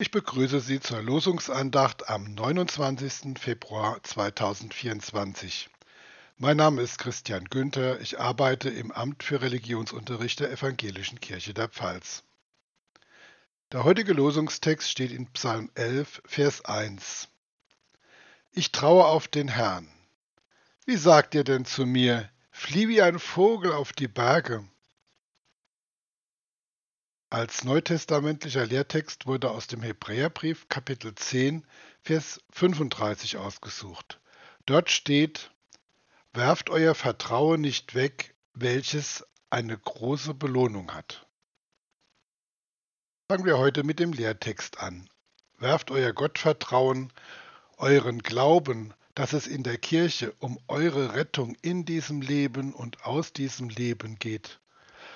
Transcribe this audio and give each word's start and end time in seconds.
Ich 0.00 0.10
begrüße 0.10 0.60
Sie 0.60 0.80
zur 0.80 1.02
Losungsandacht 1.02 2.08
am 2.08 2.32
29. 2.32 3.38
Februar 3.38 4.02
2024. 4.02 5.68
Mein 6.38 6.56
Name 6.56 6.80
ist 6.80 6.96
Christian 6.96 7.44
Günther, 7.44 8.00
ich 8.00 8.18
arbeite 8.18 8.70
im 8.70 8.92
Amt 8.92 9.22
für 9.22 9.42
Religionsunterricht 9.42 10.40
der 10.40 10.50
Evangelischen 10.52 11.20
Kirche 11.20 11.52
der 11.52 11.68
Pfalz. 11.68 12.22
Der 13.72 13.84
heutige 13.84 14.14
Losungstext 14.14 14.88
steht 14.88 15.12
in 15.12 15.30
Psalm 15.34 15.70
11, 15.74 16.22
Vers 16.24 16.64
1. 16.64 17.28
Ich 18.52 18.72
traue 18.72 19.04
auf 19.04 19.28
den 19.28 19.48
Herrn. 19.48 19.86
Wie 20.86 20.96
sagt 20.96 21.34
ihr 21.34 21.44
denn 21.44 21.66
zu 21.66 21.84
mir, 21.84 22.30
flieh 22.50 22.88
wie 22.88 23.02
ein 23.02 23.18
Vogel 23.18 23.74
auf 23.74 23.92
die 23.92 24.08
Berge? 24.08 24.66
Als 27.32 27.62
neutestamentlicher 27.62 28.66
Lehrtext 28.66 29.24
wurde 29.24 29.52
aus 29.52 29.68
dem 29.68 29.82
Hebräerbrief 29.82 30.68
Kapitel 30.68 31.14
10, 31.14 31.64
Vers 32.02 32.40
35 32.50 33.36
ausgesucht. 33.36 34.18
Dort 34.66 34.90
steht, 34.90 35.52
Werft 36.32 36.70
euer 36.70 36.96
Vertrauen 36.96 37.60
nicht 37.60 37.94
weg, 37.94 38.34
welches 38.54 39.24
eine 39.48 39.78
große 39.78 40.34
Belohnung 40.34 40.92
hat. 40.92 41.28
Fangen 43.28 43.44
wir 43.44 43.58
heute 43.58 43.84
mit 43.84 44.00
dem 44.00 44.12
Lehrtext 44.12 44.80
an. 44.80 45.08
Werft 45.56 45.92
euer 45.92 46.12
Gottvertrauen, 46.12 47.12
euren 47.76 48.24
Glauben, 48.24 48.92
dass 49.14 49.34
es 49.34 49.46
in 49.46 49.62
der 49.62 49.78
Kirche 49.78 50.32
um 50.40 50.58
eure 50.66 51.14
Rettung 51.14 51.54
in 51.62 51.84
diesem 51.84 52.22
Leben 52.22 52.74
und 52.74 53.04
aus 53.04 53.32
diesem 53.32 53.68
Leben 53.68 54.18
geht 54.18 54.60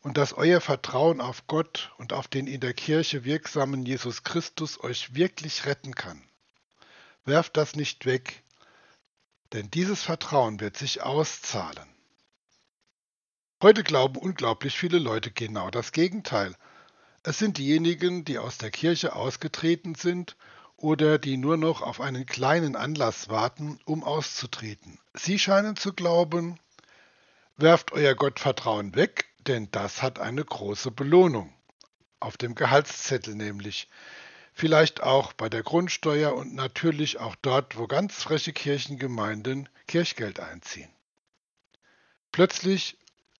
und 0.00 0.16
dass 0.16 0.32
euer 0.32 0.60
Vertrauen 0.60 1.20
auf 1.20 1.46
Gott 1.46 1.92
und 1.98 2.12
auf 2.12 2.28
den 2.28 2.46
in 2.46 2.60
der 2.60 2.74
Kirche 2.74 3.24
wirksamen 3.24 3.84
Jesus 3.84 4.22
Christus 4.22 4.80
euch 4.82 5.14
wirklich 5.14 5.66
retten 5.66 5.94
kann. 5.94 6.22
Werft 7.24 7.56
das 7.56 7.74
nicht 7.74 8.06
weg, 8.06 8.42
denn 9.52 9.70
dieses 9.70 10.02
Vertrauen 10.02 10.60
wird 10.60 10.76
sich 10.76 11.02
auszahlen. 11.02 11.88
Heute 13.62 13.82
glauben 13.82 14.16
unglaublich 14.18 14.78
viele 14.78 14.98
Leute 14.98 15.30
genau 15.30 15.70
das 15.70 15.92
Gegenteil. 15.92 16.54
Es 17.22 17.38
sind 17.38 17.58
diejenigen, 17.58 18.24
die 18.24 18.38
aus 18.38 18.58
der 18.58 18.70
Kirche 18.70 19.16
ausgetreten 19.16 19.94
sind 19.94 20.36
oder 20.76 21.18
die 21.18 21.36
nur 21.36 21.56
noch 21.56 21.80
auf 21.80 22.00
einen 22.00 22.26
kleinen 22.26 22.76
Anlass 22.76 23.28
warten, 23.28 23.80
um 23.84 24.04
auszutreten. 24.04 24.98
Sie 25.14 25.38
scheinen 25.38 25.76
zu 25.76 25.94
glauben, 25.94 26.60
werft 27.56 27.92
euer 27.92 28.14
Gottvertrauen 28.14 28.94
weg, 28.94 29.24
denn 29.48 29.68
das 29.70 30.02
hat 30.02 30.18
eine 30.18 30.44
große 30.44 30.90
Belohnung. 30.90 31.52
Auf 32.20 32.36
dem 32.36 32.54
Gehaltszettel 32.54 33.34
nämlich. 33.34 33.88
Vielleicht 34.52 35.02
auch 35.02 35.32
bei 35.34 35.48
der 35.48 35.62
Grundsteuer 35.62 36.34
und 36.34 36.54
natürlich 36.54 37.18
auch 37.18 37.36
dort, 37.42 37.76
wo 37.76 37.86
ganz 37.86 38.22
freche 38.22 38.52
Kirchengemeinden 38.52 39.68
Kirchgeld 39.86 40.40
einziehen. 40.40 40.90
Plötzlich 42.32 42.96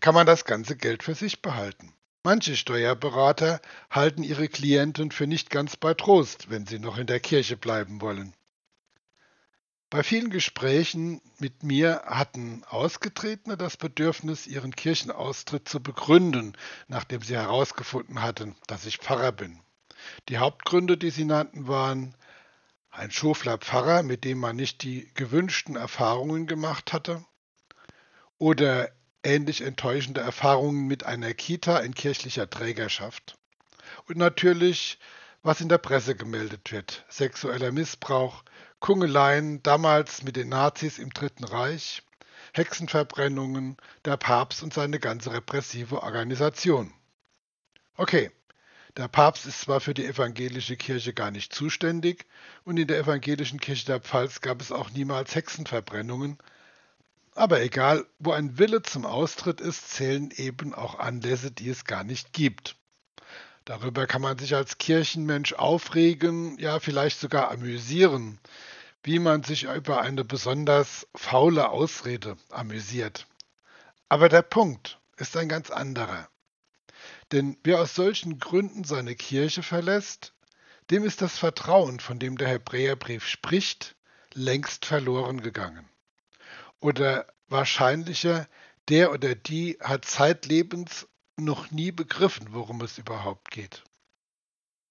kann 0.00 0.14
man 0.14 0.26
das 0.26 0.44
ganze 0.44 0.76
Geld 0.76 1.02
für 1.02 1.14
sich 1.14 1.42
behalten. 1.42 1.92
Manche 2.22 2.56
Steuerberater 2.56 3.60
halten 3.90 4.22
ihre 4.22 4.48
Klienten 4.48 5.10
für 5.10 5.26
nicht 5.26 5.50
ganz 5.50 5.76
bei 5.76 5.94
Trost, 5.94 6.50
wenn 6.50 6.66
sie 6.66 6.78
noch 6.78 6.98
in 6.98 7.06
der 7.06 7.20
Kirche 7.20 7.56
bleiben 7.56 8.00
wollen. 8.00 8.34
Bei 9.90 10.04
vielen 10.04 10.30
Gesprächen 10.30 11.20
mit 11.40 11.64
mir 11.64 12.02
hatten 12.06 12.62
Ausgetretene 12.68 13.56
das 13.56 13.76
Bedürfnis, 13.76 14.46
ihren 14.46 14.74
Kirchenaustritt 14.76 15.68
zu 15.68 15.82
begründen, 15.82 16.56
nachdem 16.86 17.22
sie 17.22 17.34
herausgefunden 17.34 18.22
hatten, 18.22 18.54
dass 18.68 18.86
ich 18.86 18.98
Pfarrer 18.98 19.32
bin. 19.32 19.58
Die 20.28 20.38
Hauptgründe, 20.38 20.96
die 20.96 21.10
sie 21.10 21.24
nannten, 21.24 21.66
waren 21.66 22.14
ein 22.92 23.10
schofler 23.10 23.58
Pfarrer, 23.58 24.04
mit 24.04 24.22
dem 24.24 24.38
man 24.38 24.54
nicht 24.54 24.84
die 24.84 25.10
gewünschten 25.14 25.74
Erfahrungen 25.74 26.46
gemacht 26.46 26.92
hatte, 26.92 27.24
oder 28.38 28.90
ähnlich 29.24 29.60
enttäuschende 29.60 30.20
Erfahrungen 30.20 30.86
mit 30.86 31.04
einer 31.04 31.34
Kita 31.34 31.80
in 31.80 31.94
kirchlicher 31.94 32.48
Trägerschaft. 32.48 33.36
Und 34.06 34.18
natürlich, 34.18 35.00
was 35.42 35.60
in 35.60 35.68
der 35.68 35.78
Presse 35.78 36.14
gemeldet 36.14 36.70
wird, 36.70 37.04
sexueller 37.08 37.72
Missbrauch, 37.72 38.44
Kungeleien 38.78 39.62
damals 39.62 40.22
mit 40.22 40.36
den 40.36 40.50
Nazis 40.50 40.98
im 40.98 41.10
Dritten 41.10 41.44
Reich, 41.44 42.02
Hexenverbrennungen, 42.52 43.76
der 44.04 44.16
Papst 44.16 44.62
und 44.62 44.74
seine 44.74 44.98
ganze 44.98 45.32
repressive 45.32 46.02
Organisation. 46.02 46.92
Okay, 47.96 48.30
der 48.96 49.08
Papst 49.08 49.46
ist 49.46 49.60
zwar 49.60 49.80
für 49.80 49.94
die 49.94 50.04
evangelische 50.04 50.76
Kirche 50.76 51.14
gar 51.14 51.30
nicht 51.30 51.54
zuständig 51.54 52.26
und 52.64 52.76
in 52.76 52.88
der 52.88 52.98
evangelischen 52.98 53.60
Kirche 53.60 53.86
der 53.86 54.00
Pfalz 54.00 54.40
gab 54.40 54.60
es 54.60 54.72
auch 54.72 54.90
niemals 54.90 55.34
Hexenverbrennungen, 55.34 56.38
aber 57.34 57.62
egal, 57.62 58.04
wo 58.18 58.32
ein 58.32 58.58
Wille 58.58 58.82
zum 58.82 59.06
Austritt 59.06 59.60
ist, 59.60 59.90
zählen 59.90 60.30
eben 60.32 60.74
auch 60.74 60.98
Anlässe, 60.98 61.50
die 61.50 61.68
es 61.68 61.84
gar 61.84 62.02
nicht 62.04 62.32
gibt. 62.32 62.76
Darüber 63.64 64.06
kann 64.06 64.22
man 64.22 64.38
sich 64.38 64.54
als 64.54 64.78
Kirchenmensch 64.78 65.52
aufregen, 65.52 66.58
ja 66.58 66.80
vielleicht 66.80 67.20
sogar 67.20 67.50
amüsieren, 67.50 68.38
wie 69.02 69.18
man 69.18 69.42
sich 69.42 69.64
über 69.64 70.00
eine 70.00 70.24
besonders 70.24 71.06
faule 71.14 71.70
Ausrede 71.70 72.36
amüsiert. 72.50 73.26
Aber 74.08 74.28
der 74.28 74.42
Punkt 74.42 74.98
ist 75.16 75.36
ein 75.36 75.48
ganz 75.48 75.70
anderer. 75.70 76.28
Denn 77.32 77.56
wer 77.62 77.80
aus 77.80 77.94
solchen 77.94 78.38
Gründen 78.38 78.84
seine 78.84 79.14
Kirche 79.14 79.62
verlässt, 79.62 80.34
dem 80.90 81.04
ist 81.04 81.22
das 81.22 81.38
Vertrauen, 81.38 82.00
von 82.00 82.18
dem 82.18 82.36
der 82.36 82.48
Hebräerbrief 82.48 83.26
spricht, 83.26 83.94
längst 84.34 84.84
verloren 84.84 85.40
gegangen. 85.40 85.88
Oder 86.80 87.26
wahrscheinlicher, 87.48 88.48
der 88.88 89.12
oder 89.12 89.34
die 89.34 89.78
hat 89.80 90.04
zeitlebens 90.04 91.06
noch 91.40 91.70
nie 91.70 91.92
begriffen, 91.92 92.48
worum 92.52 92.80
es 92.80 92.98
überhaupt 92.98 93.50
geht. 93.50 93.82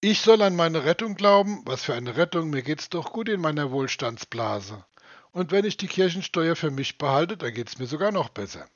Ich 0.00 0.20
soll 0.20 0.42
an 0.42 0.54
meine 0.54 0.84
Rettung 0.84 1.14
glauben? 1.14 1.62
Was 1.64 1.84
für 1.84 1.94
eine 1.94 2.16
Rettung? 2.16 2.50
Mir 2.50 2.62
geht's 2.62 2.88
doch 2.88 3.12
gut 3.12 3.28
in 3.28 3.40
meiner 3.40 3.72
Wohlstandsblase. 3.72 4.84
Und 5.32 5.50
wenn 5.50 5.64
ich 5.64 5.76
die 5.76 5.88
Kirchensteuer 5.88 6.56
für 6.56 6.70
mich 6.70 6.98
behalte, 6.98 7.36
dann 7.36 7.52
geht's 7.52 7.78
mir 7.78 7.86
sogar 7.86 8.12
noch 8.12 8.28
besser. 8.28 8.68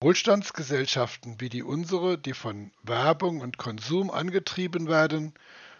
Wohlstandsgesellschaften 0.00 1.40
wie 1.40 1.48
die 1.48 1.62
unsere, 1.62 2.18
die 2.18 2.34
von 2.34 2.72
Werbung 2.82 3.40
und 3.40 3.58
Konsum 3.58 4.10
angetrieben 4.10 4.86
werden, 4.86 5.34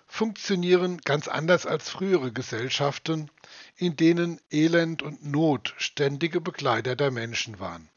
funktionieren 0.06 0.98
ganz 1.02 1.28
anders 1.28 1.66
als 1.66 1.90
frühere 1.90 2.32
Gesellschaften, 2.32 3.30
in 3.76 3.96
denen 3.96 4.40
Elend 4.50 5.02
und 5.02 5.24
Not 5.24 5.74
ständige 5.76 6.40
Begleiter 6.40 6.96
der 6.96 7.10
Menschen 7.10 7.60
waren. 7.60 7.90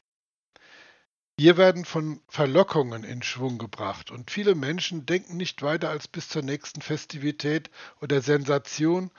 Wir 1.37 1.57
werden 1.57 1.85
von 1.85 2.21
Verlockungen 2.27 3.03
in 3.03 3.23
Schwung 3.23 3.57
gebracht 3.57 4.11
und 4.11 4.29
viele 4.29 4.53
Menschen 4.53 5.05
denken 5.05 5.37
nicht 5.37 5.61
weiter 5.61 5.89
als 5.89 6.07
bis 6.07 6.29
zur 6.29 6.43
nächsten 6.43 6.81
Festivität 6.81 7.69
oder 7.99 8.21
Sensation 8.21 9.11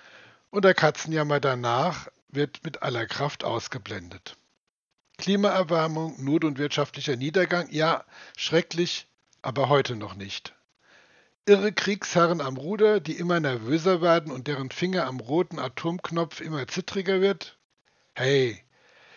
und 0.51 0.65
der 0.65 0.75
Katzenjammer 0.75 1.41
danach 1.41 2.09
wird 2.29 2.63
mit 2.65 2.83
aller 2.83 3.07
Kraft 3.07 3.45
ausgeblendet. 3.45 4.37
Klimaerwärmung, 5.19 6.23
Not 6.23 6.45
und 6.45 6.59
wirtschaftlicher 6.59 7.17
Niedergang, 7.17 7.69
ja, 7.71 8.05
schrecklich, 8.37 9.07
aber 9.41 9.69
heute 9.69 9.97
noch 9.97 10.15
nicht. 10.15 10.55
Irre 11.45 11.73
Kriegsherren 11.73 12.41
am 12.41 12.57
Ruder, 12.57 13.01
die 13.01 13.15
immer 13.15 13.41
nervöser 13.41 14.01
werden 14.01 14.31
und 14.31 14.47
deren 14.47 14.71
Finger 14.71 15.07
am 15.07 15.19
roten 15.19 15.59
Atomknopf 15.59 16.41
immer 16.41 16.69
zittriger 16.69 17.21
wird? 17.21 17.59
Hey, 18.15 18.63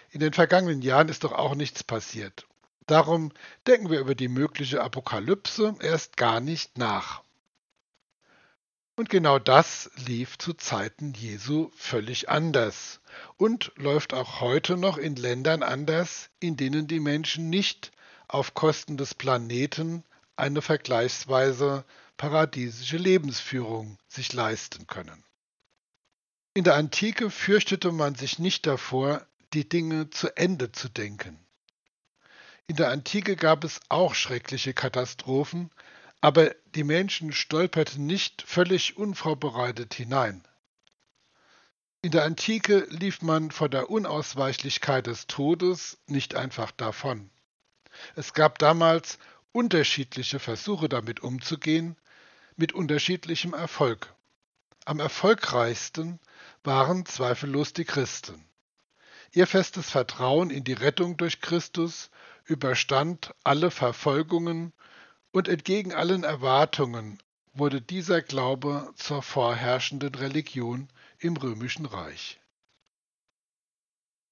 in 0.09 0.19
den 0.19 0.33
vergangenen 0.33 0.81
Jahren 0.81 1.09
ist 1.09 1.23
doch 1.23 1.33
auch 1.33 1.55
nichts 1.55 1.83
passiert. 1.83 2.44
Darum 2.85 3.31
denken 3.65 3.89
wir 3.89 3.99
über 3.99 4.15
die 4.15 4.27
mögliche 4.27 4.81
Apokalypse 4.81 5.75
erst 5.79 6.17
gar 6.17 6.39
nicht 6.39 6.77
nach. 6.77 7.23
Und 8.97 9.09
genau 9.09 9.39
das 9.39 9.91
lief 10.05 10.37
zu 10.37 10.53
Zeiten 10.53 11.13
Jesu 11.13 11.69
völlig 11.75 12.29
anders 12.29 13.01
und 13.35 13.73
läuft 13.75 14.13
auch 14.13 14.39
heute 14.39 14.77
noch 14.77 14.97
in 14.97 15.17
Ländern 15.17 15.63
anders, 15.63 16.29
in 16.39 16.55
denen 16.55 16.87
die 16.87 17.01
Menschen 17.01 17.49
nicht 17.49 17.91
auf 18.27 18.53
Kosten 18.53 18.95
des 18.95 19.13
Planeten 19.13 20.03
eine 20.37 20.61
vergleichsweise 20.61 21.83
paradiesische 22.15 22.97
Lebensführung 22.97 23.97
sich 24.07 24.31
leisten 24.31 24.87
können. 24.87 25.23
In 26.53 26.63
der 26.63 26.75
Antike 26.75 27.29
fürchtete 27.29 27.91
man 27.91 28.15
sich 28.15 28.39
nicht 28.39 28.65
davor, 28.65 29.25
die 29.53 29.67
Dinge 29.67 30.09
zu 30.09 30.35
Ende 30.37 30.71
zu 30.71 30.87
denken. 30.87 31.44
In 32.67 32.77
der 32.77 32.89
Antike 32.89 33.35
gab 33.35 33.63
es 33.63 33.79
auch 33.89 34.15
schreckliche 34.15 34.73
Katastrophen, 34.73 35.69
aber 36.19 36.55
die 36.73 36.83
Menschen 36.83 37.31
stolperten 37.31 38.07
nicht 38.07 38.41
völlig 38.41 38.97
unvorbereitet 38.97 39.93
hinein. 39.93 40.47
In 42.01 42.11
der 42.11 42.23
Antike 42.23 42.87
lief 42.89 43.21
man 43.21 43.51
vor 43.51 43.69
der 43.69 43.89
Unausweichlichkeit 43.89 45.07
des 45.07 45.27
Todes 45.27 45.97
nicht 46.07 46.35
einfach 46.35 46.71
davon. 46.71 47.29
Es 48.15 48.33
gab 48.33 48.59
damals 48.59 49.19
unterschiedliche 49.51 50.39
Versuche 50.39 50.89
damit 50.89 51.21
umzugehen, 51.21 51.97
mit 52.55 52.73
unterschiedlichem 52.73 53.53
Erfolg. 53.53 54.13
Am 54.85 54.99
erfolgreichsten 54.99 56.19
waren 56.63 57.05
zweifellos 57.05 57.73
die 57.73 57.85
Christen. 57.85 58.43
Ihr 59.35 59.47
festes 59.47 59.89
Vertrauen 59.89 60.49
in 60.49 60.63
die 60.63 60.71
Rettung 60.73 61.17
durch 61.17 61.41
Christus 61.41 62.09
überstand 62.45 63.35
alle 63.43 63.69
Verfolgungen 63.69 64.71
und 65.33 65.49
entgegen 65.49 65.93
allen 65.93 66.23
Erwartungen 66.23 67.21
wurde 67.51 67.81
dieser 67.81 68.21
Glaube 68.21 68.93
zur 68.95 69.21
vorherrschenden 69.21 70.15
Religion 70.15 70.87
im 71.19 71.35
römischen 71.35 71.85
Reich. 71.85 72.39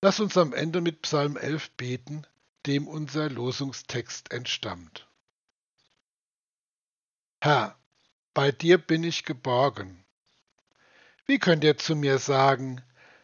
Lass 0.02 0.22
uns 0.22 0.38
am 0.38 0.54
Ende 0.54 0.80
mit 0.80 1.02
Psalm 1.02 1.36
11 1.36 1.72
beten, 1.72 2.26
dem 2.66 2.88
unser 2.88 3.30
Losungstext 3.30 4.32
entstammt. 4.32 5.06
Herr, 7.42 7.78
bei 8.34 8.54
dir 8.54 8.78
bin 8.78 9.04
ich 9.04 9.26
geborgen. 9.26 10.06
Wie 11.26 11.40
könnt 11.40 11.66
ihr 11.66 11.78
zu 11.78 11.94
mir 11.94 12.20
sagen, 12.20 12.82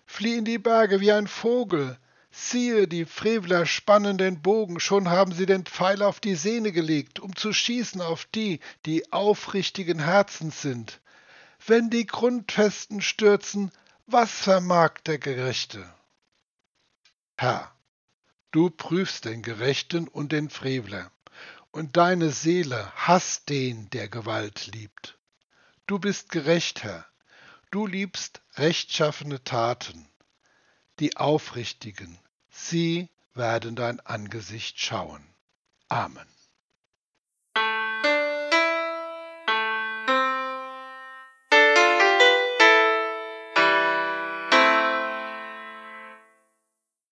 flieh 0.10 0.38
in 0.40 0.46
die 0.46 0.58
Berge 0.58 1.00
wie 1.02 1.12
ein 1.12 1.28
Vogel, 1.28 1.98
Siehe, 2.32 2.88
die 2.88 3.06
Frevler 3.06 3.66
spannen 3.66 4.18
den 4.18 4.42
Bogen, 4.42 4.80
schon 4.80 5.10
haben 5.10 5.32
sie 5.32 5.46
den 5.46 5.66
Pfeil 5.66 6.02
auf 6.04 6.20
die 6.20 6.36
Sehne 6.36 6.72
gelegt, 6.72 7.20
um 7.20 7.36
zu 7.36 7.54
schießen 7.54 8.02
auf 8.02 8.26
die, 8.26 8.60
die 8.86 9.12
aufrichtigen 9.12 10.00
Herzens 10.00 10.62
sind. 10.62 11.00
Wenn 11.66 11.90
die 11.90 12.06
Grundfesten 12.06 13.02
stürzen, 13.02 13.72
was 14.06 14.32
vermag 14.32 15.00
der 15.06 15.18
Gerechte? 15.18 15.92
Herr, 17.38 17.72
du 18.52 18.70
prüfst 18.70 19.26
den 19.26 19.42
Gerechten 19.42 20.08
und 20.08 20.32
den 20.32 20.50
Frevler, 20.50 21.12
und 21.72 21.98
deine 21.98 22.32
Seele 22.32 22.92
hasst 22.96 23.50
den, 23.50 23.90
der 23.92 24.08
Gewalt 24.08 24.68
liebt. 24.68 25.18
Du 25.88 26.00
bist 26.00 26.30
gerecht, 26.30 26.84
Herr, 26.84 27.09
du 27.72 27.86
liebst 27.88 28.42
rechtschaffene 28.56 29.44
Taten. 29.44 30.08
Die 31.00 31.18
Aufrichtigen, 31.18 32.20
sie 32.50 33.10
werden 33.34 33.76
dein 33.76 34.00
Angesicht 34.02 34.80
schauen. 34.80 35.24
Amen. 35.88 36.28